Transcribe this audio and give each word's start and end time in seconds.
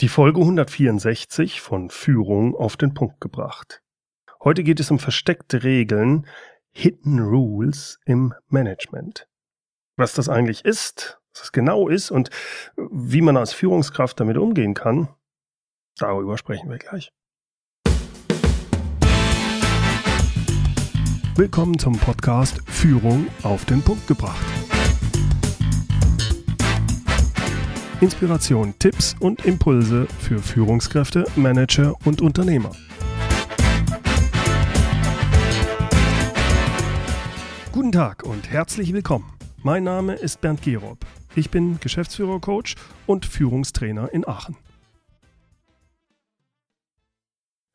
Die 0.00 0.08
Folge 0.08 0.40
164 0.40 1.60
von 1.60 1.90
Führung 1.90 2.56
auf 2.56 2.78
den 2.78 2.94
Punkt 2.94 3.20
gebracht. 3.20 3.82
Heute 4.42 4.64
geht 4.64 4.80
es 4.80 4.90
um 4.90 4.98
versteckte 4.98 5.62
Regeln, 5.62 6.26
Hidden 6.72 7.18
Rules 7.20 8.00
im 8.06 8.32
Management. 8.48 9.28
Was 9.96 10.14
das 10.14 10.30
eigentlich 10.30 10.64
ist, 10.64 11.20
was 11.34 11.42
es 11.42 11.52
genau 11.52 11.86
ist 11.86 12.10
und 12.10 12.30
wie 12.78 13.20
man 13.20 13.36
als 13.36 13.52
Führungskraft 13.52 14.18
damit 14.18 14.38
umgehen 14.38 14.72
kann, 14.72 15.10
darüber 15.98 16.38
sprechen 16.38 16.70
wir 16.70 16.78
gleich. 16.78 17.12
Willkommen 21.34 21.78
zum 21.78 21.98
Podcast 21.98 22.62
Führung 22.70 23.26
auf 23.42 23.66
den 23.66 23.82
Punkt 23.82 24.06
gebracht. 24.06 24.59
Inspiration, 28.00 28.72
Tipps 28.78 29.14
und 29.20 29.44
Impulse 29.44 30.06
für 30.06 30.38
Führungskräfte, 30.38 31.26
Manager 31.36 31.94
und 32.06 32.22
Unternehmer. 32.22 32.70
Guten 37.72 37.92
Tag 37.92 38.22
und 38.22 38.50
herzlich 38.50 38.94
willkommen. 38.94 39.30
Mein 39.62 39.84
Name 39.84 40.14
ist 40.14 40.40
Bernd 40.40 40.62
Gerob. 40.62 41.04
Ich 41.34 41.50
bin 41.50 41.78
Geschäftsführer-Coach 41.78 42.76
und 43.04 43.26
Führungstrainer 43.26 44.10
in 44.14 44.26
Aachen. 44.26 44.56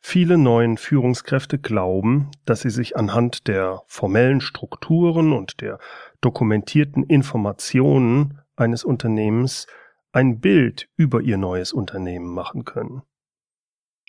Viele 0.01 0.39
neuen 0.39 0.77
Führungskräfte 0.77 1.59
glauben, 1.59 2.31
dass 2.45 2.61
sie 2.61 2.71
sich 2.71 2.97
anhand 2.97 3.47
der 3.47 3.83
formellen 3.85 4.41
Strukturen 4.41 5.33
und 5.33 5.61
der 5.61 5.77
dokumentierten 6.21 7.03
Informationen 7.03 8.41
eines 8.55 8.83
Unternehmens 8.83 9.67
ein 10.15 10.39
Bild 10.39 10.87
über 10.95 11.21
ihr 11.21 11.37
neues 11.37 11.73
Unternehmen 11.73 12.33
machen 12.33 12.63
können. 12.63 13.01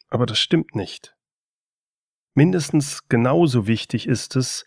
Aber 0.09 0.24
das 0.24 0.38
stimmt 0.38 0.77
nicht. 0.77 1.16
Mindestens 2.35 3.09
genauso 3.09 3.66
wichtig 3.66 4.07
ist 4.07 4.37
es, 4.37 4.65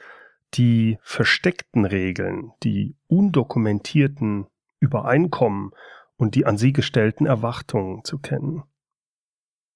die 0.55 0.97
versteckten 1.01 1.85
Regeln, 1.85 2.51
die 2.63 2.97
undokumentierten 3.07 4.47
Übereinkommen 4.81 5.71
und 6.17 6.35
die 6.35 6.45
an 6.45 6.57
sie 6.57 6.73
gestellten 6.73 7.25
Erwartungen 7.25 8.03
zu 8.03 8.17
kennen. 8.17 8.63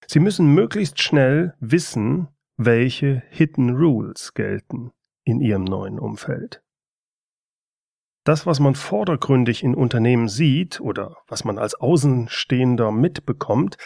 Sie 0.07 0.19
müssen 0.19 0.53
möglichst 0.53 1.01
schnell 1.01 1.55
wissen, 1.59 2.27
welche 2.57 3.23
Hidden 3.29 3.75
Rules 3.75 4.33
gelten 4.33 4.91
in 5.23 5.39
Ihrem 5.39 5.63
neuen 5.63 5.99
Umfeld. 5.99 6.62
Das, 8.23 8.45
was 8.45 8.59
man 8.61 8.75
vordergründig 8.75 9.63
in 9.63 9.75
Unternehmen 9.75 10.29
sieht 10.29 10.79
oder 10.79 11.17
was 11.27 11.43
man 11.43 11.57
als 11.57 11.75
Außenstehender 11.75 12.91
mitbekommt, 12.91 13.77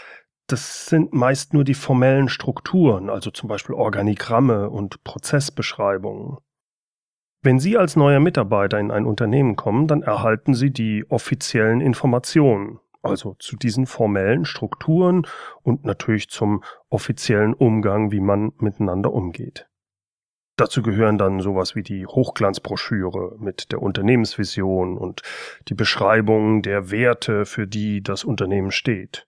das 0.45 0.85
sind 0.85 1.11
meist 1.13 1.53
nur 1.53 1.63
die 1.63 1.73
formellen 1.73 2.29
Strukturen, 2.29 3.09
also 3.09 3.31
zum 3.31 3.49
Beispiel 3.49 3.75
Organigramme 3.75 4.69
und 4.69 5.03
Prozessbeschreibungen. 5.03 6.37
Wenn 7.41 7.59
Sie 7.59 7.77
als 7.77 7.95
neuer 7.95 8.19
Mitarbeiter 8.19 8.79
in 8.79 8.91
ein 8.91 9.05
Unternehmen 9.05 9.55
kommen, 9.55 9.87
dann 9.87 10.03
erhalten 10.03 10.53
Sie 10.53 10.71
die 10.71 11.05
offiziellen 11.09 11.81
Informationen, 11.81 12.79
also 13.01 13.35
zu 13.39 13.57
diesen 13.57 13.87
formellen 13.87 14.45
Strukturen 14.45 15.27
und 15.63 15.83
natürlich 15.83 16.29
zum 16.29 16.63
offiziellen 16.89 17.53
Umgang, 17.53 18.11
wie 18.11 18.21
man 18.21 18.53
miteinander 18.57 19.13
umgeht. 19.13 19.67
Dazu 20.57 20.81
gehören 20.81 21.19
dann 21.19 21.39
sowas 21.39 21.75
wie 21.75 21.83
die 21.83 22.07
Hochglanzbroschüre 22.07 23.37
mit 23.39 23.71
der 23.71 23.81
Unternehmensvision 23.81 24.97
und 24.97 25.21
die 25.67 25.75
Beschreibung 25.75 26.63
der 26.63 26.89
Werte, 26.89 27.45
für 27.45 27.67
die 27.67 28.01
das 28.01 28.23
Unternehmen 28.23 28.71
steht. 28.71 29.27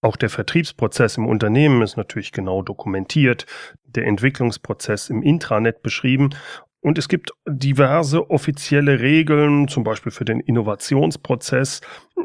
Auch 0.00 0.16
der 0.16 0.30
Vertriebsprozess 0.30 1.18
im 1.18 1.26
Unternehmen 1.26 1.82
ist 1.82 1.98
natürlich 1.98 2.32
genau 2.32 2.62
dokumentiert, 2.62 3.44
der 3.84 4.06
Entwicklungsprozess 4.06 5.10
im 5.10 5.22
Intranet 5.22 5.82
beschrieben 5.82 6.30
und 6.82 6.96
es 6.96 7.08
gibt 7.08 7.32
diverse 7.46 8.30
offizielle 8.30 9.00
Regeln, 9.00 9.68
zum 9.68 9.84
Beispiel 9.84 10.12
für 10.12 10.24
den 10.24 10.40
Innovationsprozess, 10.40 11.82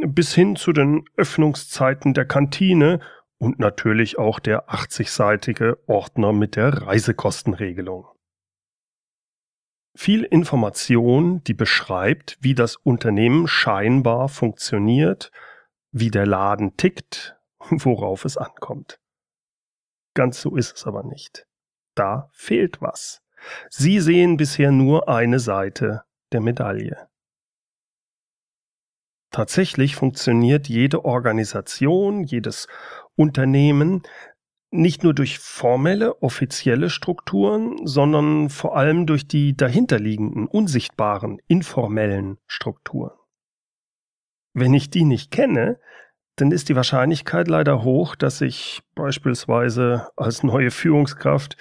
bis 0.08 0.34
hin 0.34 0.56
zu 0.56 0.72
den 0.72 1.04
Öffnungszeiten 1.18 2.14
der 2.14 2.26
Kantine 2.26 3.02
und 3.38 3.60
natürlich 3.60 4.18
auch 4.18 4.40
der 4.40 4.70
80-seitige 4.70 5.78
Ordner 5.88 6.34
mit 6.34 6.56
der 6.56 6.82
Reisekostenregelung. 6.82 8.08
Viel 9.98 10.24
Information, 10.24 11.44
die 11.44 11.54
beschreibt, 11.54 12.38
wie 12.42 12.54
das 12.54 12.76
Unternehmen 12.76 13.48
scheinbar 13.48 14.28
funktioniert, 14.28 15.32
wie 15.92 16.12
der 16.12 16.26
Laden 16.26 16.76
tickt, 16.76 17.38
worauf 17.70 18.26
es 18.26 18.38
ankommt. 18.38 19.00
Ganz 20.14 20.42
so 20.42 20.56
ist 20.56 20.78
es 20.78 20.86
aber 20.86 21.04
nicht. 21.04 21.48
Da 21.96 22.30
fehlt 22.34 22.82
was. 22.82 23.22
Sie 23.70 24.00
sehen 24.00 24.38
bisher 24.38 24.72
nur 24.72 25.08
eine 25.08 25.40
Seite 25.40 26.04
der 26.32 26.42
Medaille. 26.42 27.08
Tatsächlich 29.36 29.98
funktioniert 29.98 30.70
jede 30.70 31.04
Organisation, 31.04 32.24
jedes 32.24 32.70
Unternehmen 33.18 34.02
nicht 34.72 35.04
nur 35.04 35.14
durch 35.14 35.40
formelle, 35.40 36.22
offizielle 36.22 36.90
Strukturen, 36.90 37.86
sondern 37.86 38.48
vor 38.50 38.78
allem 38.78 39.06
durch 39.06 39.28
die 39.28 39.54
dahinterliegenden, 39.54 40.48
unsichtbaren, 40.48 41.42
informellen 41.50 42.38
Strukturen. 42.48 43.12
Wenn 44.54 44.74
ich 44.74 44.90
die 44.90 45.04
nicht 45.04 45.32
kenne, 45.32 45.82
dann 46.38 46.54
ist 46.54 46.70
die 46.70 46.78
Wahrscheinlichkeit 46.78 47.50
leider 47.50 47.84
hoch, 47.84 48.16
dass 48.16 48.40
ich 48.40 48.84
beispielsweise 48.96 50.08
als 50.16 50.44
neue 50.44 50.72
Führungskraft 50.72 51.58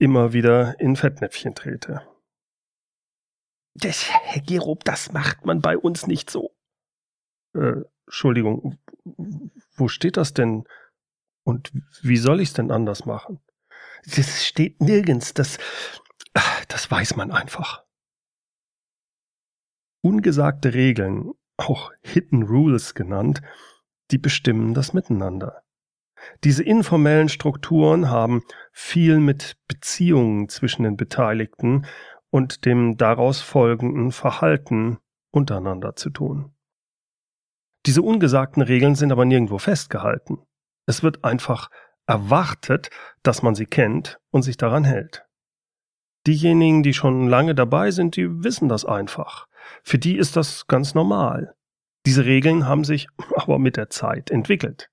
immer 0.00 0.32
wieder 0.32 0.80
in 0.80 0.96
Fettnäpfchen 0.96 1.54
trete. 1.54 2.02
Das, 3.74 4.10
Herr 4.10 4.42
Gerob, 4.42 4.82
das 4.82 5.12
macht 5.12 5.46
man 5.46 5.60
bei 5.60 5.78
uns 5.78 6.08
nicht 6.08 6.28
so. 6.28 6.57
Äh, 7.54 7.82
Entschuldigung, 8.06 8.78
wo 9.76 9.88
steht 9.88 10.16
das 10.16 10.34
denn? 10.34 10.64
Und 11.44 11.72
wie 12.02 12.16
soll 12.16 12.40
ich 12.40 12.48
es 12.48 12.54
denn 12.54 12.70
anders 12.70 13.06
machen? 13.06 13.40
Das 14.16 14.44
steht 14.44 14.80
nirgends. 14.80 15.34
Das, 15.34 15.58
das 16.68 16.90
weiß 16.90 17.16
man 17.16 17.30
einfach. 17.30 17.84
Ungesagte 20.00 20.74
Regeln, 20.74 21.32
auch 21.56 21.92
Hidden 22.02 22.44
Rules 22.44 22.94
genannt, 22.94 23.42
die 24.10 24.18
bestimmen 24.18 24.74
das 24.74 24.92
Miteinander. 24.92 25.64
Diese 26.44 26.62
informellen 26.62 27.28
Strukturen 27.28 28.10
haben 28.10 28.42
viel 28.72 29.18
mit 29.18 29.58
Beziehungen 29.66 30.48
zwischen 30.48 30.82
den 30.82 30.96
Beteiligten 30.96 31.86
und 32.30 32.64
dem 32.64 32.96
daraus 32.96 33.40
folgenden 33.40 34.12
Verhalten 34.12 34.98
untereinander 35.30 35.96
zu 35.96 36.10
tun. 36.10 36.54
Diese 37.86 38.02
ungesagten 38.02 38.62
Regeln 38.62 38.94
sind 38.94 39.12
aber 39.12 39.24
nirgendwo 39.24 39.58
festgehalten. 39.58 40.38
Es 40.86 41.02
wird 41.02 41.24
einfach 41.24 41.70
erwartet, 42.06 42.90
dass 43.22 43.42
man 43.42 43.54
sie 43.54 43.66
kennt 43.66 44.18
und 44.30 44.42
sich 44.42 44.56
daran 44.56 44.84
hält. 44.84 45.26
Diejenigen, 46.26 46.82
die 46.82 46.94
schon 46.94 47.28
lange 47.28 47.54
dabei 47.54 47.90
sind, 47.90 48.16
die 48.16 48.42
wissen 48.42 48.68
das 48.68 48.84
einfach. 48.84 49.46
Für 49.82 49.98
die 49.98 50.16
ist 50.16 50.36
das 50.36 50.66
ganz 50.66 50.94
normal. 50.94 51.54
Diese 52.06 52.24
Regeln 52.24 52.66
haben 52.66 52.84
sich 52.84 53.08
aber 53.36 53.58
mit 53.58 53.76
der 53.76 53.90
Zeit 53.90 54.30
entwickelt. 54.30 54.90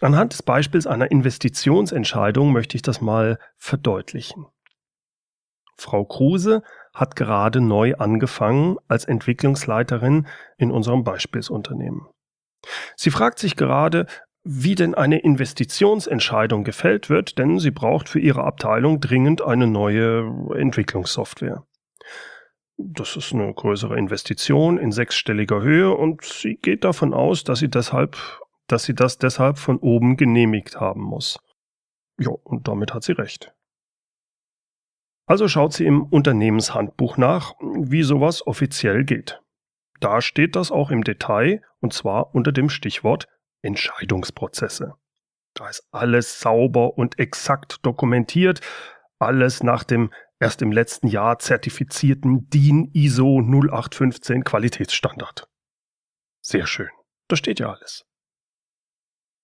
Anhand 0.00 0.32
des 0.32 0.42
Beispiels 0.42 0.86
einer 0.86 1.10
Investitionsentscheidung 1.10 2.52
möchte 2.52 2.76
ich 2.76 2.82
das 2.82 3.00
mal 3.00 3.38
verdeutlichen. 3.56 4.46
Frau 5.76 6.04
Kruse 6.04 6.62
hat 6.94 7.16
gerade 7.16 7.60
neu 7.60 7.94
angefangen 7.94 8.76
als 8.88 9.04
Entwicklungsleiterin 9.04 10.26
in 10.58 10.70
unserem 10.70 11.04
Beispielsunternehmen. 11.04 12.06
Sie 12.96 13.10
fragt 13.10 13.38
sich 13.38 13.56
gerade, 13.56 14.06
wie 14.44 14.74
denn 14.74 14.94
eine 14.94 15.20
Investitionsentscheidung 15.20 16.64
gefällt 16.64 17.08
wird, 17.08 17.38
denn 17.38 17.58
sie 17.58 17.70
braucht 17.70 18.08
für 18.08 18.18
ihre 18.18 18.44
Abteilung 18.44 19.00
dringend 19.00 19.42
eine 19.42 19.66
neue 19.66 20.24
Entwicklungssoftware. 20.56 21.64
Das 22.76 23.16
ist 23.16 23.32
eine 23.32 23.52
größere 23.52 23.96
Investition 23.96 24.78
in 24.78 24.90
sechsstelliger 24.90 25.62
Höhe 25.62 25.94
und 25.94 26.24
sie 26.24 26.56
geht 26.56 26.82
davon 26.84 27.14
aus, 27.14 27.44
dass 27.44 27.60
sie 27.60 27.68
deshalb, 27.68 28.16
dass 28.66 28.84
sie 28.84 28.94
das 28.94 29.18
deshalb 29.18 29.58
von 29.58 29.78
oben 29.78 30.16
genehmigt 30.16 30.80
haben 30.80 31.02
muss. 31.02 31.38
Ja, 32.18 32.30
und 32.42 32.66
damit 32.66 32.92
hat 32.92 33.04
sie 33.04 33.12
recht. 33.12 33.54
Also 35.26 35.48
schaut 35.48 35.72
sie 35.72 35.86
im 35.86 36.02
Unternehmenshandbuch 36.02 37.16
nach, 37.16 37.54
wie 37.60 38.02
sowas 38.02 38.46
offiziell 38.46 39.04
geht. 39.04 39.40
Da 40.00 40.20
steht 40.20 40.56
das 40.56 40.72
auch 40.72 40.90
im 40.90 41.04
Detail 41.04 41.62
und 41.80 41.92
zwar 41.92 42.34
unter 42.34 42.52
dem 42.52 42.68
Stichwort 42.68 43.28
Entscheidungsprozesse. 43.62 44.94
Da 45.54 45.68
ist 45.68 45.86
alles 45.92 46.40
sauber 46.40 46.98
und 46.98 47.18
exakt 47.18 47.84
dokumentiert, 47.86 48.60
alles 49.18 49.62
nach 49.62 49.84
dem 49.84 50.12
erst 50.40 50.60
im 50.60 50.72
letzten 50.72 51.06
Jahr 51.06 51.38
zertifizierten 51.38 52.48
DIN 52.48 52.90
ISO 52.92 53.40
0815 53.40 54.42
Qualitätsstandard. 54.42 55.48
Sehr 56.40 56.66
schön. 56.66 56.90
Da 57.28 57.36
steht 57.36 57.60
ja 57.60 57.72
alles. 57.72 58.04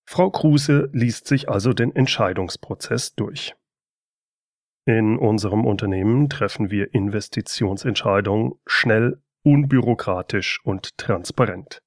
Frau 0.05 0.29
Kruse 0.29 0.89
liest 0.91 1.27
sich 1.27 1.47
also 1.47 1.71
den 1.71 1.95
Entscheidungsprozess 1.95 3.15
durch. 3.15 3.55
In 4.89 5.19
unserem 5.19 5.65
Unternehmen 5.65 6.29
treffen 6.29 6.71
wir 6.71 6.95
Investitionsentscheidungen 6.95 8.53
schnell, 8.65 9.21
unbürokratisch 9.43 10.61
und 10.63 10.97
transparent. 10.97 11.83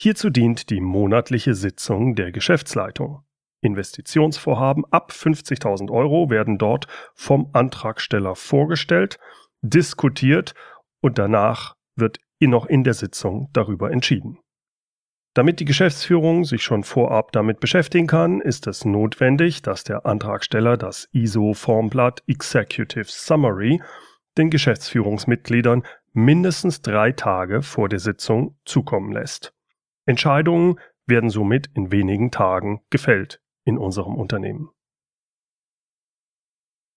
Hierzu 0.00 0.30
dient 0.30 0.70
die 0.70 0.80
monatliche 0.80 1.54
Sitzung 1.54 2.14
der 2.14 2.30
Geschäftsleitung. 2.30 3.24
Investitionsvorhaben 3.62 4.84
ab 4.92 5.10
50.000 5.10 5.90
Euro 5.90 6.30
werden 6.30 6.56
dort 6.56 6.86
vom 7.16 7.50
Antragsteller 7.52 8.36
vorgestellt, 8.36 9.18
diskutiert 9.62 10.54
und 11.00 11.18
danach 11.18 11.74
wird 11.96 12.20
noch 12.40 12.66
in 12.66 12.84
der 12.84 12.94
Sitzung 12.94 13.48
darüber 13.52 13.90
entschieden. 13.90 14.38
Damit 15.38 15.60
die 15.60 15.64
Geschäftsführung 15.66 16.42
sich 16.44 16.64
schon 16.64 16.82
vorab 16.82 17.30
damit 17.30 17.60
beschäftigen 17.60 18.08
kann, 18.08 18.40
ist 18.40 18.66
es 18.66 18.84
notwendig, 18.84 19.62
dass 19.62 19.84
der 19.84 20.04
Antragsteller 20.04 20.76
das 20.76 21.08
ISO-Formblatt 21.12 22.24
Executive 22.26 23.04
Summary 23.04 23.80
den 24.36 24.50
Geschäftsführungsmitgliedern 24.50 25.84
mindestens 26.12 26.82
drei 26.82 27.12
Tage 27.12 27.62
vor 27.62 27.88
der 27.88 28.00
Sitzung 28.00 28.58
zukommen 28.64 29.12
lässt. 29.12 29.54
Entscheidungen 30.06 30.80
werden 31.06 31.30
somit 31.30 31.70
in 31.72 31.92
wenigen 31.92 32.32
Tagen 32.32 32.80
gefällt 32.90 33.40
in 33.62 33.78
unserem 33.78 34.16
Unternehmen. 34.16 34.70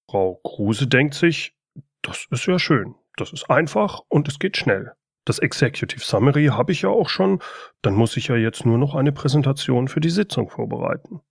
Frau 0.10 0.42
Kruse 0.44 0.88
denkt 0.88 1.14
sich, 1.14 1.56
das 2.02 2.26
ist 2.32 2.48
ja 2.48 2.58
schön, 2.58 2.96
das 3.18 3.34
ist 3.34 3.52
einfach 3.52 4.00
und 4.10 4.28
es 4.28 4.40
geht 4.40 4.58
schnell. 4.58 4.96
Das 5.26 5.40
Executive 5.40 6.04
Summary 6.04 6.48
habe 6.48 6.72
ich 6.72 6.82
ja 6.82 6.90
auch 6.90 7.10
schon, 7.10 7.42
dann 7.82 7.94
muss 7.94 8.18
ich 8.18 8.28
ja 8.28 8.36
jetzt 8.36 8.66
nur 8.66 8.78
noch 8.78 8.96
eine 8.96 9.12
Präsentation 9.12 9.88
für 9.88 10.00
die 10.00 10.10
Sitzung 10.10 10.50
vorbereiten. 10.50 11.22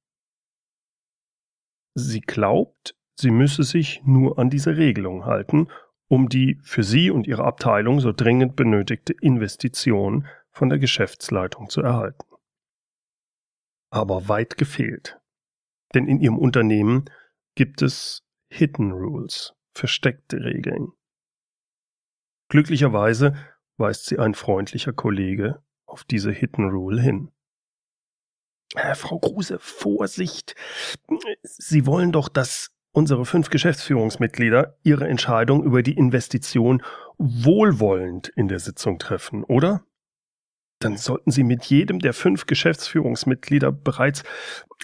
Sie 1.95 2.21
glaubt, 2.21 2.95
sie 3.19 3.31
müsse 3.31 3.65
sich 3.65 4.03
nur 4.05 4.39
an 4.39 4.49
diese 4.49 4.77
Regelung 4.77 5.25
halten, 5.25 5.69
um 6.09 6.29
die 6.29 6.61
für 6.63 6.85
sie 6.85 7.11
und 7.11 7.27
ihre 7.27 7.45
Abteilung 7.45 8.01
so 8.01 8.13
dringend 8.13 8.55
benötigte 8.55 9.13
Investition 9.13 10.27
von 10.51 10.69
der 10.69 10.79
Geschäftsleitung 10.79 11.69
zu 11.69 11.83
erhalten. 11.83 12.27
Aber 13.93 14.29
weit 14.29 14.57
gefehlt. 14.57 15.21
Denn 15.95 16.07
in 16.07 16.21
ihrem 16.21 16.39
Unternehmen 16.39 17.07
gibt 17.57 17.83
es 17.83 18.25
Hidden 18.53 18.93
Rules, 18.93 19.55
versteckte 19.73 20.45
Regeln. 20.45 20.93
Glücklicherweise 22.49 23.37
weist 23.81 24.07
sie 24.07 24.19
ein 24.19 24.35
freundlicher 24.35 24.93
Kollege 24.93 25.63
auf 25.87 26.05
diese 26.05 26.31
Hidden 26.31 26.69
Rule 26.69 27.03
hin. 27.03 27.31
Äh, 28.77 28.95
Frau 28.95 29.19
Kruse, 29.19 29.59
Vorsicht! 29.59 30.55
Sie 31.43 31.87
wollen 31.87 32.13
doch, 32.13 32.29
dass 32.29 32.71
unsere 32.93 33.25
fünf 33.25 33.51
Geschäftsführungsmitglieder 33.51 34.79
ihre 34.83 35.09
Entscheidung 35.09 35.65
über 35.65 35.83
die 35.83 35.95
Investition 35.97 36.83
wohlwollend 37.19 38.29
in 38.29 38.47
der 38.47 38.61
Sitzung 38.61 38.99
treffen, 38.99 39.43
oder? 39.43 39.85
dann 40.81 40.97
sollten 40.97 41.31
Sie 41.31 41.45
mit 41.45 41.67
jedem 41.67 41.99
der 41.99 42.15
fünf 42.15 42.47
Geschäftsführungsmitglieder 42.47 43.71
bereits 43.71 44.25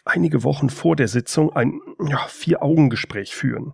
einige 0.05 0.45
Wochen 0.45 0.71
vor 0.71 0.95
der 0.95 1.09
Sitzung 1.09 1.53
ein 1.55 1.81
ja, 2.07 2.27
Vier-Augen-Gespräch 2.29 3.35
führen. 3.35 3.73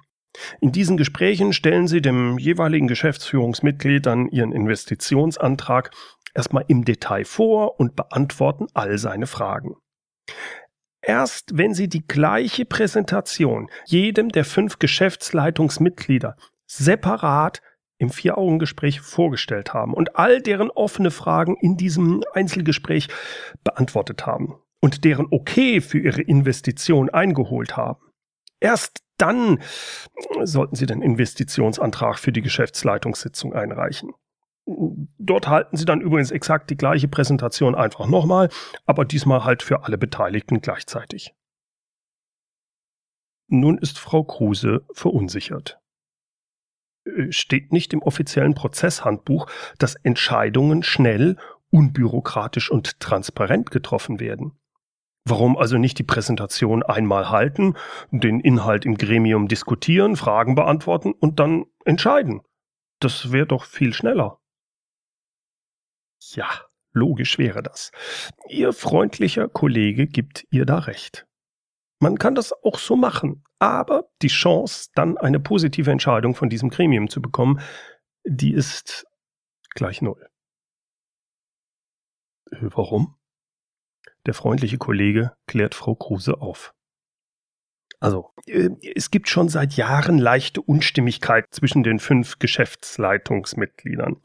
In 0.60 0.72
diesen 0.72 0.96
Gesprächen 0.96 1.52
stellen 1.52 1.88
Sie 1.88 2.00
dem 2.00 2.38
jeweiligen 2.38 2.88
Geschäftsführungsmitglied 2.88 4.06
dann 4.06 4.28
Ihren 4.28 4.52
Investitionsantrag 4.52 5.90
erstmal 6.34 6.64
im 6.68 6.84
Detail 6.84 7.24
vor 7.24 7.78
und 7.78 7.96
beantworten 7.96 8.66
all 8.74 8.98
seine 8.98 9.26
Fragen. 9.26 9.76
Erst 11.02 11.58
wenn 11.58 11.74
Sie 11.74 11.88
die 11.88 12.06
gleiche 12.06 12.64
Präsentation 12.64 13.68
jedem 13.86 14.28
der 14.30 14.44
fünf 14.44 14.78
Geschäftsleitungsmitglieder 14.78 16.36
separat 16.66 17.60
im 17.98 18.10
Vier-Augen-Gespräch 18.10 19.00
vorgestellt 19.00 19.74
haben 19.74 19.94
und 19.94 20.16
all 20.16 20.40
deren 20.40 20.70
offene 20.70 21.10
Fragen 21.10 21.56
in 21.60 21.76
diesem 21.76 22.22
Einzelgespräch 22.32 23.08
beantwortet 23.64 24.26
haben 24.26 24.56
und 24.80 25.04
deren 25.04 25.26
Okay 25.30 25.80
für 25.80 25.98
ihre 25.98 26.22
Investition 26.22 27.10
eingeholt 27.10 27.76
haben. 27.76 28.00
Erst 28.62 29.02
dann 29.18 29.60
sollten 30.44 30.76
Sie 30.76 30.86
den 30.86 31.02
Investitionsantrag 31.02 32.18
für 32.18 32.30
die 32.30 32.42
Geschäftsleitungssitzung 32.42 33.52
einreichen. 33.52 34.12
Dort 35.18 35.48
halten 35.48 35.76
Sie 35.76 35.84
dann 35.84 36.00
übrigens 36.00 36.30
exakt 36.30 36.70
die 36.70 36.76
gleiche 36.76 37.08
Präsentation 37.08 37.74
einfach 37.74 38.06
nochmal, 38.06 38.50
aber 38.86 39.04
diesmal 39.04 39.44
halt 39.44 39.64
für 39.64 39.82
alle 39.82 39.98
Beteiligten 39.98 40.60
gleichzeitig. 40.60 41.34
Nun 43.48 43.78
ist 43.78 43.98
Frau 43.98 44.22
Kruse 44.22 44.86
verunsichert. 44.92 45.80
Äh, 47.04 47.32
steht 47.32 47.72
nicht 47.72 47.92
im 47.92 48.02
offiziellen 48.02 48.54
Prozesshandbuch, 48.54 49.50
dass 49.78 49.96
Entscheidungen 49.96 50.84
schnell, 50.84 51.36
unbürokratisch 51.70 52.70
und 52.70 53.00
transparent 53.00 53.72
getroffen 53.72 54.20
werden. 54.20 54.56
Warum 55.24 55.56
also 55.56 55.78
nicht 55.78 55.98
die 55.98 56.04
Präsentation 56.04 56.82
einmal 56.82 57.30
halten, 57.30 57.74
den 58.10 58.40
Inhalt 58.40 58.84
im 58.84 58.96
Gremium 58.96 59.46
diskutieren, 59.46 60.16
Fragen 60.16 60.54
beantworten 60.54 61.12
und 61.12 61.38
dann 61.38 61.66
entscheiden? 61.84 62.42
Das 62.98 63.30
wäre 63.30 63.46
doch 63.46 63.64
viel 63.64 63.94
schneller. 63.94 64.40
Ja, 66.34 66.48
logisch 66.92 67.38
wäre 67.38 67.62
das. 67.62 67.92
Ihr 68.48 68.72
freundlicher 68.72 69.48
Kollege 69.48 70.06
gibt 70.06 70.46
ihr 70.50 70.66
da 70.66 70.78
recht. 70.78 71.26
Man 72.00 72.18
kann 72.18 72.34
das 72.34 72.52
auch 72.64 72.78
so 72.78 72.96
machen, 72.96 73.44
aber 73.60 74.08
die 74.22 74.28
Chance, 74.28 74.90
dann 74.96 75.18
eine 75.18 75.38
positive 75.38 75.90
Entscheidung 75.90 76.34
von 76.34 76.48
diesem 76.48 76.68
Gremium 76.68 77.08
zu 77.08 77.22
bekommen, 77.22 77.60
die 78.24 78.52
ist 78.52 79.06
gleich 79.70 80.02
null. 80.02 80.28
Äh, 82.50 82.56
warum? 82.60 83.16
Der 84.26 84.34
freundliche 84.34 84.78
Kollege 84.78 85.32
klärt 85.46 85.74
Frau 85.74 85.94
Kruse 85.94 86.40
auf. 86.40 86.74
Also, 88.02 88.30
äh, 88.46 88.70
es 88.96 89.12
gibt 89.12 89.28
schon 89.28 89.48
seit 89.48 89.74
Jahren 89.74 90.18
leichte 90.18 90.60
Unstimmigkeit 90.60 91.46
zwischen 91.52 91.84
den 91.84 92.00
fünf 92.00 92.40
Geschäftsleitungsmitgliedern. 92.40 94.16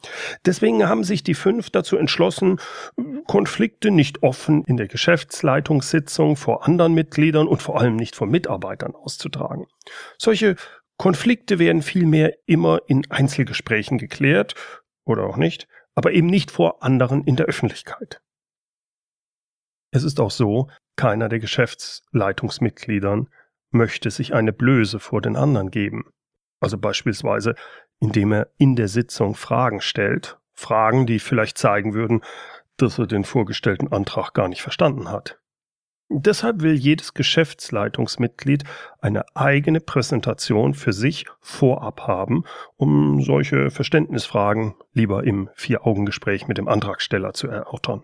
Deswegen 0.47 0.89
haben 0.89 1.03
sich 1.03 1.21
die 1.21 1.35
fünf 1.35 1.69
dazu 1.69 1.95
entschlossen, 1.95 2.59
Konflikte 3.27 3.91
nicht 3.91 4.23
offen 4.23 4.63
in 4.63 4.77
der 4.77 4.88
Geschäftsleitungssitzung 4.88 6.38
vor 6.38 6.65
anderen 6.65 6.95
Mitgliedern 6.95 7.48
und 7.48 7.62
vor 7.62 7.79
allem 7.79 7.98
nicht 7.98 8.15
vor 8.15 8.25
Mitarbeitern 8.25 8.95
auszutragen. 8.95 9.67
Solche 10.17 10.55
Konflikte 10.98 11.60
werden 11.60 11.83
vielmehr 11.83 12.33
immer 12.48 12.81
in 12.88 13.03
Einzelgesprächen 13.12 14.00
geklärt 14.00 14.55
oder 15.05 15.27
auch 15.27 15.38
nicht, 15.38 15.67
aber 15.93 16.13
eben 16.13 16.27
nicht 16.27 16.50
vor 16.50 16.81
anderen 16.81 17.24
in 17.25 17.36
der 17.36 17.45
Öffentlichkeit. 17.45 18.22
Es 19.91 20.03
ist 20.03 20.20
auch 20.20 20.32
so, 20.32 20.70
keiner 20.96 21.29
der 21.29 21.39
Geschäftsleitungsmitgliedern 21.39 23.29
möchte 23.72 24.12
sich 24.12 24.34
eine 24.34 24.53
Blöße 24.53 25.00
vor 25.00 25.22
den 25.22 25.36
anderen 25.36 25.72
geben. 25.72 26.06
Also 26.60 26.77
beispielsweise, 26.77 27.56
indem 28.00 28.32
er 28.32 28.50
in 28.58 28.75
der 28.75 28.88
Sitzung 28.88 29.36
Fragen 29.36 29.82
stellt, 29.82 30.39
Fragen, 30.53 31.06
die 31.06 31.20
vielleicht 31.20 31.58
zeigen 31.58 31.94
würden, 31.94 32.22
dass 32.77 32.98
er 32.98 33.08
den 33.08 33.24
vorgestellten 33.24 33.91
Antrag 33.91 34.34
gar 34.34 34.48
nicht 34.48 34.62
verstanden 34.62 35.12
hat. 35.12 35.39
Deshalb 36.10 36.62
will 36.62 36.74
jedes 36.74 37.13
Geschäftsleitungsmitglied 37.13 38.63
eine 39.01 39.25
eigene 39.36 39.82
Präsentation 39.82 40.74
für 40.74 40.94
sich 40.94 41.25
vorab 41.41 42.08
haben, 42.08 42.44
um 42.77 43.22
solche 43.22 43.72
Verständnisfragen 43.72 44.75
lieber 44.94 45.25
im 45.25 45.50
Vier-Augen-Gespräch 45.56 46.48
mit 46.48 46.58
dem 46.58 46.70
Antragsteller 46.70 47.34
zu 47.34 47.50
erörtern. 47.50 48.03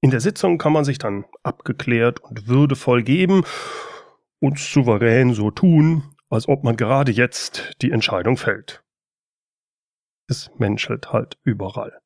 In 0.00 0.10
der 0.10 0.20
Sitzung 0.20 0.58
kann 0.58 0.72
man 0.72 0.84
sich 0.84 0.98
dann 0.98 1.24
abgeklärt 1.42 2.20
und 2.20 2.46
würdevoll 2.46 3.02
geben 3.02 3.44
und 4.40 4.58
souverän 4.58 5.34
so 5.34 5.50
tun, 5.50 6.14
als 6.30 6.48
ob 6.48 6.62
man 6.62 6.76
gerade 6.76 7.10
jetzt 7.10 7.72
die 7.82 7.90
Entscheidung 7.90 8.36
fällt. 8.36 8.84
Es 10.28 10.50
menschelt 10.58 11.12
halt 11.12 11.38
überall. 11.42 11.98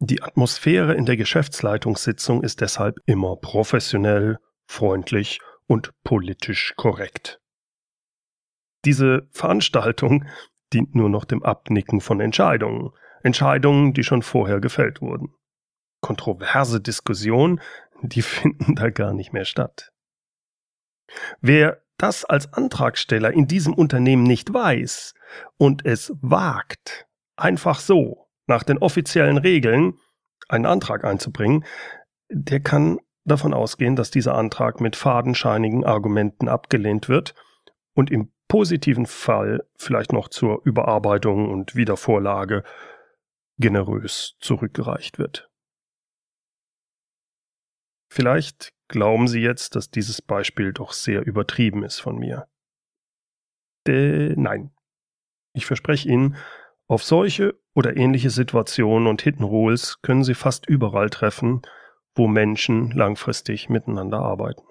Die 0.00 0.22
Atmosphäre 0.22 0.94
in 0.94 1.06
der 1.06 1.16
Geschäftsleitungssitzung 1.16 2.44
ist 2.44 2.60
deshalb 2.60 3.00
immer 3.06 3.36
professionell, 3.36 4.38
freundlich 4.70 5.40
und 5.66 5.92
politisch 6.04 6.74
korrekt. 6.76 7.40
Diese 8.84 9.28
Veranstaltung 9.32 10.24
dient 10.72 10.94
nur 10.94 11.08
noch 11.08 11.24
dem 11.24 11.42
Abnicken 11.42 12.00
von 12.00 12.20
Entscheidungen, 12.20 12.90
Entscheidungen, 13.24 13.92
die 13.92 14.04
schon 14.04 14.22
vorher 14.22 14.60
gefällt 14.60 15.02
wurden. 15.02 15.34
Kontroverse 16.00 16.80
Diskussionen, 16.80 17.60
die 18.02 18.22
finden 18.22 18.74
da 18.74 18.90
gar 18.90 19.12
nicht 19.12 19.32
mehr 19.32 19.44
statt. 19.44 19.92
Wer 21.40 21.82
das 21.96 22.24
als 22.24 22.52
Antragsteller 22.52 23.32
in 23.32 23.46
diesem 23.46 23.74
Unternehmen 23.74 24.22
nicht 24.22 24.52
weiß 24.52 25.14
und 25.56 25.84
es 25.84 26.12
wagt, 26.20 27.06
einfach 27.36 27.80
so 27.80 28.28
nach 28.46 28.62
den 28.62 28.78
offiziellen 28.78 29.38
Regeln 29.38 29.94
einen 30.48 30.66
Antrag 30.66 31.04
einzubringen, 31.04 31.64
der 32.30 32.60
kann 32.60 33.00
davon 33.24 33.52
ausgehen, 33.52 33.96
dass 33.96 34.10
dieser 34.10 34.34
Antrag 34.34 34.80
mit 34.80 34.96
fadenscheinigen 34.96 35.84
Argumenten 35.84 36.48
abgelehnt 36.48 37.08
wird 37.08 37.34
und 37.94 38.10
im 38.10 38.32
positiven 38.48 39.06
Fall 39.06 39.66
vielleicht 39.76 40.12
noch 40.12 40.28
zur 40.28 40.62
Überarbeitung 40.64 41.50
und 41.50 41.74
Wiedervorlage 41.74 42.64
generös 43.58 44.36
zurückgereicht 44.40 45.18
wird. 45.18 45.47
Vielleicht 48.10 48.70
glauben 48.88 49.28
Sie 49.28 49.40
jetzt, 49.40 49.76
dass 49.76 49.90
dieses 49.90 50.22
Beispiel 50.22 50.72
doch 50.72 50.92
sehr 50.92 51.26
übertrieben 51.26 51.84
ist 51.84 52.00
von 52.00 52.16
mir. 52.16 52.48
Äh, 53.86 54.34
nein. 54.36 54.70
Ich 55.54 55.66
verspreche 55.66 56.08
Ihnen, 56.08 56.36
auf 56.86 57.02
solche 57.02 57.58
oder 57.74 57.96
ähnliche 57.96 58.30
Situationen 58.30 59.08
und 59.08 59.22
Hidden 59.22 59.44
Rules 59.44 60.00
können 60.00 60.24
Sie 60.24 60.34
fast 60.34 60.66
überall 60.66 61.10
treffen, 61.10 61.62
wo 62.14 62.26
Menschen 62.26 62.90
langfristig 62.92 63.68
miteinander 63.68 64.20
arbeiten. 64.20 64.62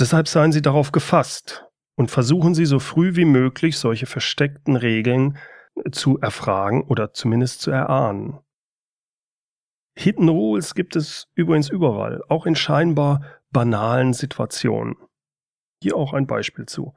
Deshalb 0.00 0.26
seien 0.26 0.52
Sie 0.52 0.62
darauf 0.62 0.90
gefasst 0.90 1.66
und 1.96 2.10
versuchen 2.10 2.54
Sie 2.54 2.64
so 2.64 2.78
früh 2.78 3.14
wie 3.14 3.26
möglich 3.26 3.78
solche 3.78 4.06
versteckten 4.06 4.76
Regeln 4.76 5.38
zu 5.90 6.18
erfragen 6.18 6.82
oder 6.82 7.12
zumindest 7.12 7.60
zu 7.60 7.70
erahnen. 7.70 8.40
Hidden 9.94 10.28
Rules 10.28 10.74
gibt 10.74 10.96
es 10.96 11.28
übrigens 11.34 11.68
überall, 11.68 12.22
auch 12.28 12.46
in 12.46 12.56
scheinbar 12.56 13.22
banalen 13.50 14.14
Situationen. 14.14 14.96
Hier 15.82 15.96
auch 15.96 16.12
ein 16.12 16.26
Beispiel 16.26 16.66
zu. 16.66 16.94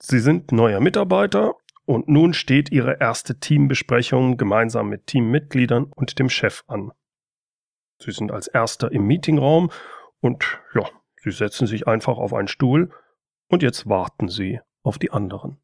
Sie 0.00 0.20
sind 0.20 0.52
neuer 0.52 0.80
Mitarbeiter 0.80 1.54
und 1.84 2.08
nun 2.08 2.34
steht 2.34 2.70
Ihre 2.70 3.00
erste 3.00 3.40
Teambesprechung 3.40 4.36
gemeinsam 4.36 4.88
mit 4.88 5.06
Teammitgliedern 5.06 5.84
und 5.84 6.18
dem 6.18 6.28
Chef 6.28 6.62
an. 6.68 6.92
Sie 8.00 8.12
sind 8.12 8.30
als 8.30 8.46
erster 8.46 8.92
im 8.92 9.06
Meetingraum 9.06 9.70
und 10.20 10.60
ja, 10.74 10.88
Sie 11.20 11.32
setzen 11.32 11.66
sich 11.66 11.88
einfach 11.88 12.18
auf 12.18 12.32
einen 12.32 12.46
Stuhl 12.46 12.92
und 13.48 13.62
jetzt 13.62 13.88
warten 13.88 14.28
Sie 14.28 14.60
auf 14.82 14.98
die 14.98 15.10
anderen. 15.10 15.58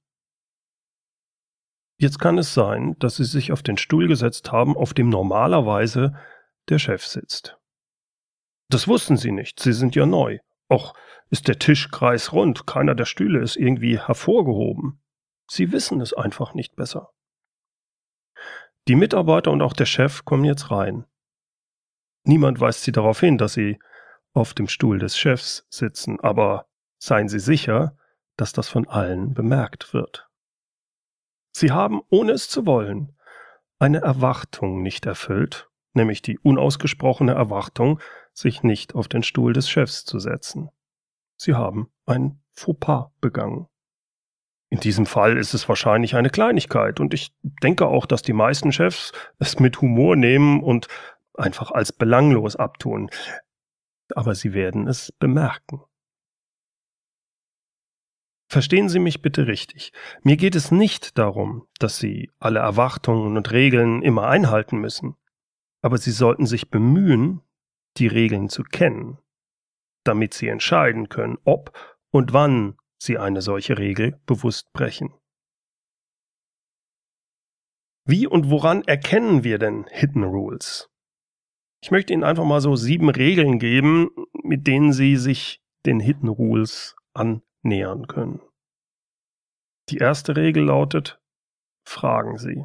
Jetzt 1.97 2.19
kann 2.19 2.39
es 2.39 2.55
sein, 2.55 2.97
dass 2.99 3.17
Sie 3.17 3.25
sich 3.25 3.53
auf 3.53 3.63
den 3.63 3.77
Stuhl 3.77 4.09
gesetzt 4.09 4.53
haben, 4.53 4.77
auf 4.77 4.95
dem 4.95 5.09
normalerweise 5.09 6.15
der 6.69 6.79
Chef 6.79 7.07
sitzt. 7.07 7.59
Das 8.69 8.89
wussten 8.89 9.17
Sie 9.17 9.31
nicht, 9.31 9.61
Sie 9.61 9.73
sind 9.73 9.95
ja 9.95 10.07
neu. 10.07 10.39
Och, 10.71 10.95
ist 11.31 11.49
der 11.49 11.59
Tisch 11.59 11.91
kreisrund, 11.91 12.67
keiner 12.67 12.95
der 12.95 13.05
Stühle 13.05 13.41
ist 13.41 13.57
irgendwie 13.57 13.99
hervorgehoben. 13.99 15.01
Sie 15.49 15.73
wissen 15.73 16.01
es 16.01 16.15
einfach 16.15 16.55
nicht 16.55 16.75
besser. 16.77 17.11
Die 18.89 18.97
Mitarbeiter 18.97 19.51
und 19.51 19.63
auch 19.63 19.73
der 19.73 19.87
Chef 19.87 20.25
kommen 20.25 20.45
jetzt 20.45 20.71
rein. 20.71 21.07
Niemand 22.25 22.61
weist 22.61 22.83
sie 22.83 22.93
darauf 22.93 23.21
hin, 23.21 23.39
dass 23.39 23.53
sie 23.53 23.79
auf 24.33 24.55
dem 24.55 24.69
Stuhl 24.69 24.99
des 24.99 25.17
Chefs 25.17 25.67
sitzen, 25.71 26.21
aber 26.21 26.67
seien 26.99 27.29
Sie 27.29 27.39
sicher, 27.39 27.97
dass 28.37 28.53
das 28.53 28.69
von 28.69 28.89
allen 28.89 29.33
bemerkt 29.35 29.95
wird. 29.95 30.29
Sie 31.57 31.71
haben, 31.71 32.03
ohne 32.11 32.33
es 32.33 32.49
zu 32.49 32.67
wollen, 32.67 33.17
eine 33.79 33.99
Erwartung 33.99 34.83
nicht 34.83 35.07
erfüllt, 35.07 35.71
nämlich 35.93 36.21
die 36.21 36.39
unausgesprochene 36.39 37.33
Erwartung, 37.33 38.01
sich 38.33 38.65
nicht 38.65 38.97
auf 38.97 39.07
den 39.07 39.23
Stuhl 39.23 39.53
des 39.53 39.71
Chefs 39.71 40.05
zu 40.05 40.19
setzen. 40.19 40.71
Sie 41.37 41.55
haben 41.55 41.91
ein 42.07 42.41
Fauxpas 42.53 43.11
begangen. 43.21 43.69
In 44.71 44.81
diesem 44.81 45.07
Fall 45.07 45.37
ist 45.37 45.55
es 45.55 45.69
wahrscheinlich 45.69 46.17
eine 46.17 46.31
Kleinigkeit 46.31 46.99
und 46.99 47.15
ich 47.15 47.33
denke 47.63 47.87
auch, 47.87 48.07
dass 48.07 48.23
die 48.23 48.33
meisten 48.33 48.73
Chefs 48.73 49.13
es 49.39 49.61
mit 49.61 49.81
Humor 49.81 50.17
nehmen 50.17 50.61
und 50.61 50.89
einfach 51.35 51.71
als 51.71 51.93
belanglos 51.93 52.57
abtun. 52.57 53.11
Aber 54.15 54.35
sie 54.35 54.53
werden 54.53 54.89
es 54.89 55.13
bemerken. 55.13 55.83
Verstehen 58.55 58.89
Sie 58.89 59.01
mich 59.01 59.21
bitte 59.21 59.49
richtig. 59.49 59.93
Mir 60.23 60.37
geht 60.37 60.55
es 60.55 60.71
nicht 60.71 61.19
darum, 61.19 61.67
dass 61.81 61.99
Sie 61.99 62.31
alle 62.39 62.61
Erwartungen 62.61 63.37
und 63.37 63.51
Regeln 63.51 64.01
immer 64.01 64.29
einhalten 64.29 64.79
müssen. 64.79 65.17
Aber 65.83 65.99
Sie 65.99 66.13
sollten 66.13 66.47
sich 66.47 66.71
bemühen, 66.71 67.41
die 67.97 68.07
Regeln 68.07 68.49
zu 68.49 68.63
kennen, 68.63 69.19
damit 70.05 70.35
Sie 70.35 70.47
entscheiden 70.47 71.09
können, 71.09 71.37
ob 71.43 71.77
und 72.13 72.33
wann 72.33 72.79
Sie 72.97 73.19
eine 73.19 73.43
solche 73.43 73.77
Regel 73.77 74.21
bewusst 74.25 74.73
brechen. 74.73 75.13
Wie 78.07 78.29
und 78.29 78.51
woran 78.51 78.83
erkennen 78.83 79.43
wir 79.43 79.59
denn 79.59 79.87
Hidden 79.91 80.23
Rules? 80.23 80.89
Ich 81.83 81.91
möchte 81.91 82.13
Ihnen 82.13 82.23
einfach 82.23 82.45
mal 82.45 82.61
so 82.61 82.77
sieben 82.77 83.11
Regeln 83.11 83.59
geben, 83.59 84.11
mit 84.45 84.69
denen 84.69 84.93
Sie 84.93 85.17
sich 85.17 85.61
den 85.87 85.99
Hidden 85.99 86.29
Rules 86.29 86.95
an 87.15 87.43
nähern 87.65 88.07
können. 88.07 88.41
Die 89.91 89.99
erste 89.99 90.37
Regel 90.37 90.65
lautet, 90.65 91.21
fragen 91.87 92.39
Sie. 92.39 92.65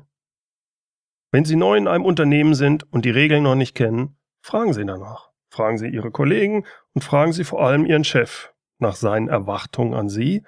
Wenn 1.31 1.45
Sie 1.45 1.55
neu 1.55 1.77
in 1.77 1.87
einem 1.87 2.05
Unternehmen 2.05 2.55
sind 2.55 2.91
und 2.91 3.05
die 3.05 3.11
Regeln 3.11 3.43
noch 3.43 3.55
nicht 3.55 3.75
kennen, 3.75 4.17
fragen 4.41 4.73
Sie 4.73 4.85
danach. 4.85 5.29
Fragen 5.51 5.77
Sie 5.77 5.87
Ihre 5.87 6.11
Kollegen 6.11 6.65
und 6.93 7.03
fragen 7.03 7.33
Sie 7.33 7.43
vor 7.43 7.65
allem 7.65 7.85
Ihren 7.85 8.03
Chef 8.03 8.53
nach 8.79 8.95
seinen 8.95 9.27
Erwartungen 9.27 9.93
an 9.93 10.09
Sie 10.09 10.43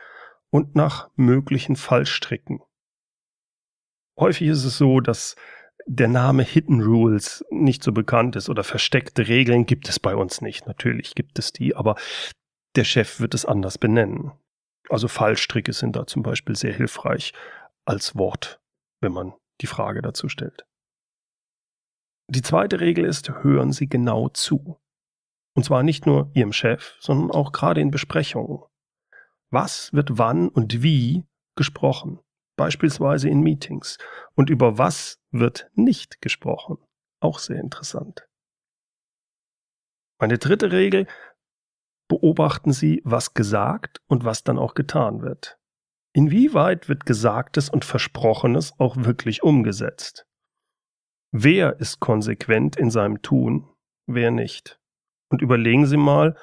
und 0.49 0.75
nach 0.75 1.09
möglichen 1.15 1.75
Fallstricken. 1.75 2.61
Häufig 4.19 4.47
ist 4.47 4.63
es 4.63 4.77
so, 4.77 4.99
dass 4.99 5.35
der 5.87 6.07
Name 6.07 6.43
Hidden 6.43 6.81
Rules 6.81 7.43
nicht 7.49 7.83
so 7.83 7.91
bekannt 7.91 8.35
ist 8.35 8.49
oder 8.49 8.63
versteckte 8.63 9.27
Regeln 9.27 9.65
gibt 9.65 9.89
es 9.89 9.99
bei 9.99 10.15
uns 10.15 10.41
nicht. 10.41 10.67
Natürlich 10.67 11.15
gibt 11.15 11.39
es 11.39 11.51
die, 11.51 11.75
aber 11.75 11.95
der 12.75 12.83
Chef 12.83 13.19
wird 13.19 13.33
es 13.33 13.45
anders 13.45 13.77
benennen. 13.77 14.31
Also 14.89 15.07
Fallstricke 15.07 15.73
sind 15.73 15.95
da 15.95 16.05
zum 16.07 16.23
Beispiel 16.23 16.55
sehr 16.55 16.73
hilfreich 16.73 17.33
als 17.85 18.15
Wort, 18.15 18.61
wenn 18.99 19.13
man 19.13 19.33
die 19.61 19.67
Frage 19.67 20.01
dazu 20.01 20.29
stellt. 20.29 20.65
Die 22.27 22.41
zweite 22.41 22.79
Regel 22.79 23.05
ist, 23.05 23.29
hören 23.43 23.71
Sie 23.73 23.87
genau 23.87 24.29
zu. 24.29 24.79
Und 25.53 25.63
zwar 25.63 25.83
nicht 25.83 26.05
nur 26.05 26.31
Ihrem 26.33 26.53
Chef, 26.53 26.95
sondern 26.99 27.31
auch 27.31 27.51
gerade 27.51 27.81
in 27.81 27.91
Besprechungen. 27.91 28.63
Was 29.49 29.91
wird 29.91 30.17
wann 30.17 30.47
und 30.47 30.81
wie 30.81 31.25
gesprochen? 31.55 32.19
Beispielsweise 32.55 33.27
in 33.27 33.41
Meetings. 33.41 33.97
Und 34.33 34.49
über 34.49 34.77
was 34.77 35.19
wird 35.31 35.69
nicht 35.75 36.21
gesprochen? 36.21 36.77
Auch 37.19 37.39
sehr 37.39 37.59
interessant. 37.59 38.27
Meine 40.19 40.37
dritte 40.37 40.71
Regel, 40.71 41.07
beobachten 42.11 42.73
Sie, 42.73 43.01
was 43.05 43.33
gesagt 43.35 44.01
und 44.07 44.25
was 44.25 44.43
dann 44.43 44.59
auch 44.59 44.73
getan 44.73 45.21
wird. 45.21 45.57
Inwieweit 46.13 46.89
wird 46.89 47.05
Gesagtes 47.05 47.69
und 47.69 47.85
Versprochenes 47.85 48.77
auch 48.79 48.97
wirklich 48.97 49.43
umgesetzt? 49.43 50.27
Wer 51.31 51.79
ist 51.79 52.01
konsequent 52.01 52.75
in 52.75 52.91
seinem 52.91 53.21
Tun, 53.21 53.65
wer 54.07 54.29
nicht? 54.29 54.77
Und 55.29 55.41
überlegen 55.41 55.85
Sie 55.85 55.95
mal, 55.95 56.35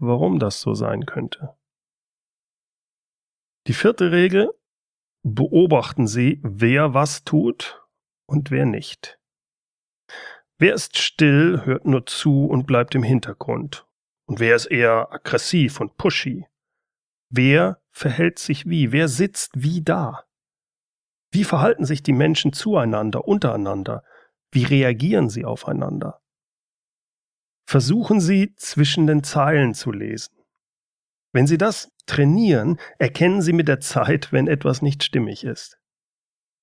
warum 0.00 0.40
das 0.40 0.60
so 0.60 0.74
sein 0.74 1.06
könnte. 1.06 1.56
Die 3.68 3.74
vierte 3.74 4.10
Regel, 4.10 4.50
beobachten 5.22 6.08
Sie, 6.08 6.40
wer 6.42 6.94
was 6.94 7.22
tut 7.22 7.86
und 8.26 8.50
wer 8.50 8.66
nicht. 8.66 9.20
Wer 10.58 10.74
ist 10.74 10.98
still, 10.98 11.64
hört 11.64 11.84
nur 11.84 12.06
zu 12.06 12.46
und 12.46 12.66
bleibt 12.66 12.96
im 12.96 13.04
Hintergrund 13.04 13.86
und 14.32 14.40
wer 14.40 14.56
ist 14.56 14.64
eher 14.64 15.12
aggressiv 15.12 15.78
und 15.78 15.98
pushy? 15.98 16.46
Wer 17.28 17.82
verhält 17.90 18.38
sich 18.38 18.64
wie? 18.64 18.90
Wer 18.90 19.08
sitzt 19.08 19.50
wie 19.56 19.82
da? 19.82 20.24
Wie 21.30 21.44
verhalten 21.44 21.84
sich 21.84 22.02
die 22.02 22.14
Menschen 22.14 22.54
zueinander, 22.54 23.28
untereinander? 23.28 24.02
Wie 24.50 24.64
reagieren 24.64 25.28
sie 25.28 25.44
aufeinander? 25.44 26.22
Versuchen 27.66 28.22
Sie 28.22 28.54
zwischen 28.56 29.06
den 29.06 29.22
Zeilen 29.22 29.74
zu 29.74 29.92
lesen. 29.92 30.34
Wenn 31.32 31.46
Sie 31.46 31.58
das 31.58 31.92
trainieren, 32.06 32.80
erkennen 32.98 33.42
Sie 33.42 33.52
mit 33.52 33.68
der 33.68 33.80
Zeit, 33.80 34.32
wenn 34.32 34.46
etwas 34.46 34.80
nicht 34.80 35.04
stimmig 35.04 35.44
ist. 35.44 35.78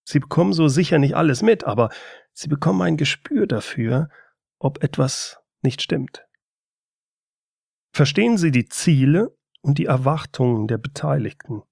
Sie 0.05 0.17
bekommen 0.17 0.53
so 0.53 0.69
sicher 0.69 0.97
nicht 0.97 1.13
alles 1.13 1.43
mit, 1.43 1.65
aber 1.65 1.89
Sie 2.33 2.47
bekommen 2.47 2.81
ein 2.81 2.97
Gespür 2.97 3.45
dafür, 3.45 4.09
ob 4.57 4.83
etwas 4.83 5.37
nicht 5.61 5.83
stimmt. 5.83 6.25
Verstehen 7.93 8.37
Sie 8.37 8.51
die 8.51 8.65
Ziele 8.65 9.35
und 9.61 9.77
die 9.77 9.85
Erwartungen 9.85 10.67
der 10.67 10.77
Beteiligten. 10.77 11.63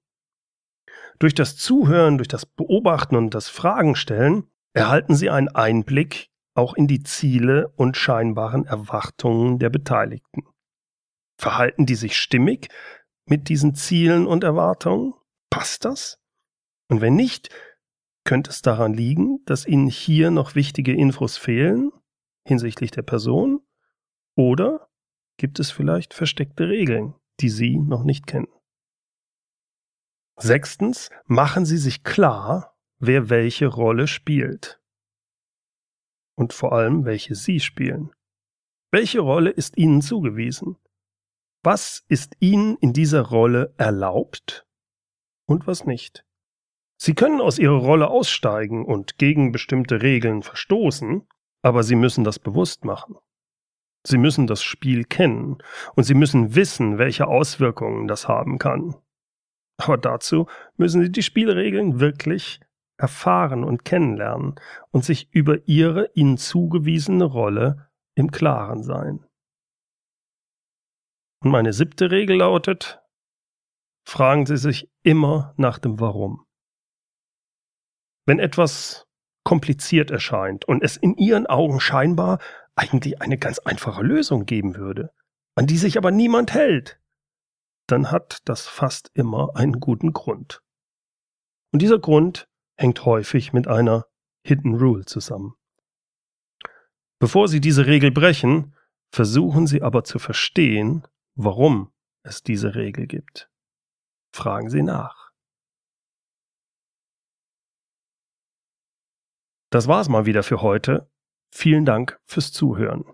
Durch 1.19 1.33
das 1.33 1.57
Zuhören, 1.57 2.17
durch 2.17 2.27
das 2.27 2.45
Beobachten 2.45 3.15
und 3.15 3.33
das 3.33 3.49
Fragen 3.49 3.95
stellen 3.95 4.49
erhalten 4.73 5.15
Sie 5.15 5.29
einen 5.29 5.49
Einblick 5.49 6.29
auch 6.53 6.73
in 6.73 6.87
die 6.87 7.03
Ziele 7.03 7.69
und 7.75 7.97
scheinbaren 7.97 8.65
Erwartungen 8.65 9.59
der 9.59 9.69
Beteiligten. 9.69 10.43
Verhalten 11.39 11.85
die 11.85 11.95
sich 11.95 12.17
stimmig 12.17 12.69
mit 13.25 13.49
diesen 13.49 13.75
Zielen 13.75 14.25
und 14.25 14.43
Erwartungen? 14.43 15.13
Passt 15.49 15.85
das? 15.85 16.19
Und 16.89 17.01
wenn 17.01 17.15
nicht, 17.15 17.49
könnte 18.23 18.49
es 18.49 18.61
daran 18.61 18.93
liegen, 18.93 19.43
dass 19.45 19.65
Ihnen 19.65 19.87
hier 19.87 20.31
noch 20.31 20.55
wichtige 20.55 20.93
Infos 20.93 21.37
fehlen 21.37 21.91
hinsichtlich 22.47 22.91
der 22.91 23.03
Person 23.03 23.61
Oder 24.35 24.86
gibt 25.37 25.59
es 25.59 25.71
vielleicht 25.71 26.13
versteckte 26.13 26.67
Regeln, 26.67 27.13
die 27.39 27.49
Sie 27.49 27.77
noch 27.77 28.03
nicht 28.03 28.27
kennen? 28.27 28.47
Sechstens, 30.39 31.09
machen 31.25 31.65
Sie 31.65 31.77
sich 31.77 32.03
klar, 32.03 32.77
wer 32.99 33.29
welche 33.29 33.67
Rolle 33.67 34.07
spielt. 34.07 34.79
Und 36.35 36.53
vor 36.53 36.73
allem, 36.73 37.05
welche 37.05 37.33
Sie 37.33 37.59
spielen. 37.59 38.11
Welche 38.91 39.19
Rolle 39.19 39.49
ist 39.49 39.77
Ihnen 39.77 40.01
zugewiesen? 40.01 40.77
Was 41.63 42.05
ist 42.07 42.35
Ihnen 42.39 42.77
in 42.77 42.93
dieser 42.93 43.21
Rolle 43.21 43.73
erlaubt 43.77 44.67
und 45.47 45.65
was 45.67 45.85
nicht? 45.85 46.23
Sie 46.99 47.13
können 47.13 47.41
aus 47.41 47.59
Ihrer 47.59 47.77
Rolle 47.77 48.07
aussteigen 48.07 48.85
und 48.85 49.17
gegen 49.17 49.51
bestimmte 49.51 50.01
Regeln 50.01 50.43
verstoßen, 50.43 51.27
aber 51.63 51.83
Sie 51.83 51.95
müssen 51.95 52.23
das 52.23 52.39
bewusst 52.39 52.85
machen. 52.85 53.17
Sie 54.07 54.17
müssen 54.17 54.47
das 54.47 54.63
Spiel 54.63 55.03
kennen 55.03 55.57
und 55.95 56.05
Sie 56.05 56.13
müssen 56.13 56.55
wissen, 56.55 56.97
welche 56.97 57.27
Auswirkungen 57.27 58.07
das 58.07 58.29
haben 58.29 58.57
kann. 58.57 58.95
Aber 59.75 59.97
dazu 59.97 60.47
müssen 60.77 61.01
Sie 61.01 61.11
die 61.11 61.23
Spielregeln 61.23 61.99
wirklich 61.99 62.61
erfahren 62.97 63.65
und 63.65 63.83
kennenlernen 63.83 64.55
und 64.91 65.03
sich 65.03 65.27
über 65.33 65.67
Ihre 65.67 66.09
Ihnen 66.13 66.37
zugewiesene 66.37 67.25
Rolle 67.25 67.89
im 68.15 68.31
Klaren 68.31 68.81
sein. 68.81 69.25
Und 71.43 71.51
meine 71.51 71.73
siebte 71.73 72.09
Regel 72.09 72.37
lautet, 72.37 73.01
fragen 74.07 74.45
Sie 74.45 74.57
sich 74.57 74.89
immer 75.03 75.53
nach 75.57 75.79
dem 75.79 75.99
Warum. 75.99 76.45
Wenn 78.25 78.39
etwas 78.39 79.05
kompliziert 79.43 80.11
erscheint 80.11 80.63
und 80.65 80.81
es 80.81 80.95
in 80.95 81.15
Ihren 81.17 81.45
Augen 81.45 81.81
scheinbar 81.81 82.39
eigentlich 82.77 83.21
eine 83.21 83.37
ganz 83.37 83.59
einfache 83.59 84.03
Lösung 84.03 84.45
geben 84.45 84.75
würde, 84.75 85.11
an 85.55 85.67
die 85.67 85.77
sich 85.77 85.97
aber 85.97 86.11
niemand 86.11 86.53
hält, 86.53 86.99
dann 87.87 88.11
hat 88.11 88.41
das 88.45 88.67
fast 88.67 89.11
immer 89.13 89.55
einen 89.55 89.79
guten 89.79 90.13
Grund. 90.13 90.61
Und 91.73 91.81
dieser 91.81 91.99
Grund 91.99 92.47
hängt 92.77 93.05
häufig 93.05 93.53
mit 93.53 93.67
einer 93.67 94.05
Hidden 94.45 94.75
Rule 94.75 95.05
zusammen. 95.05 95.55
Bevor 97.19 97.47
Sie 97.47 97.59
diese 97.59 97.87
Regel 97.87 98.11
brechen, 98.11 98.75
versuchen 99.11 99.67
Sie 99.67 99.81
aber 99.81 100.03
zu 100.03 100.19
verstehen, 100.19 101.07
warum 101.35 101.91
es 102.23 102.43
diese 102.43 102.75
Regel 102.75 103.07
gibt. 103.07 103.49
Fragen 104.33 104.69
Sie 104.69 104.83
nach. 104.83 105.31
Das 109.69 109.87
war's 109.87 110.07
mal 110.07 110.25
wieder 110.25 110.43
für 110.43 110.61
heute. 110.61 111.09
Vielen 111.49 111.85
Dank 111.85 112.19
fürs 112.25 112.51
Zuhören. 112.51 113.05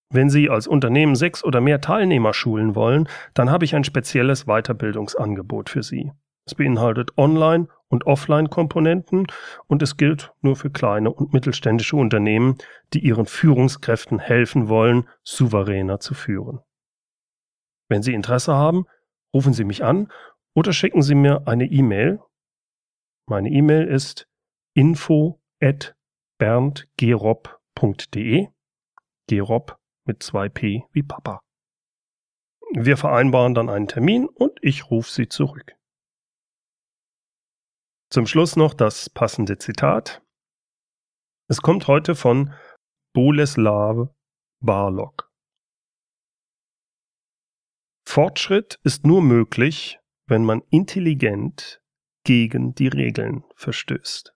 Wenn 0.08 0.30
Sie 0.30 0.48
als 0.48 0.68
Unternehmen 0.68 1.16
sechs 1.16 1.42
oder 1.42 1.60
mehr 1.60 1.80
Teilnehmer 1.80 2.32
schulen 2.32 2.76
wollen, 2.76 3.08
dann 3.34 3.50
habe 3.50 3.64
ich 3.64 3.74
ein 3.74 3.84
spezielles 3.84 4.44
Weiterbildungsangebot 4.44 5.68
für 5.68 5.82
Sie. 5.82 6.12
Es 6.46 6.54
beinhaltet 6.54 7.18
Online- 7.18 7.68
und 7.88 8.06
Offline-Komponenten 8.06 9.26
und 9.66 9.82
es 9.82 9.96
gilt 9.96 10.32
nur 10.42 10.54
für 10.54 10.70
kleine 10.70 11.12
und 11.12 11.32
mittelständische 11.32 11.96
Unternehmen, 11.96 12.56
die 12.92 13.00
ihren 13.00 13.26
Führungskräften 13.26 14.20
helfen 14.20 14.68
wollen, 14.68 15.08
souveräner 15.24 15.98
zu 15.98 16.14
führen. 16.14 16.60
Wenn 17.88 18.02
Sie 18.02 18.14
Interesse 18.14 18.54
haben, 18.54 18.86
rufen 19.34 19.52
Sie 19.52 19.64
mich 19.64 19.82
an 19.82 20.12
oder 20.54 20.72
schicken 20.72 21.02
Sie 21.02 21.16
mir 21.16 21.48
eine 21.48 21.66
E-Mail. 21.66 22.20
Meine 23.28 23.50
E-Mail 23.50 23.88
ist 23.88 24.28
info 24.74 25.40
at 25.60 25.96
berndgerob.de. 26.38 28.46
Gerob 29.28 29.76
mit 30.06 30.22
zwei 30.22 30.48
P 30.48 30.84
wie 30.92 31.02
Papa. 31.02 31.40
Wir 32.72 32.96
vereinbaren 32.96 33.54
dann 33.54 33.70
einen 33.70 33.88
Termin 33.88 34.26
und 34.26 34.58
ich 34.62 34.90
rufe 34.90 35.10
Sie 35.10 35.28
zurück. 35.28 35.76
Zum 38.10 38.26
Schluss 38.26 38.56
noch 38.56 38.74
das 38.74 39.10
passende 39.10 39.58
Zitat. 39.58 40.22
Es 41.48 41.62
kommt 41.62 41.86
heute 41.86 42.14
von 42.14 42.52
Boleslav 43.14 44.08
Barlog. 44.60 45.30
Fortschritt 48.06 48.78
ist 48.84 49.04
nur 49.04 49.22
möglich, 49.22 49.98
wenn 50.28 50.44
man 50.44 50.62
intelligent 50.70 51.82
gegen 52.24 52.74
die 52.74 52.88
Regeln 52.88 53.44
verstößt. 53.54 54.35